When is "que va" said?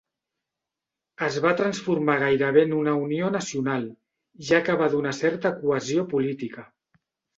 4.71-4.89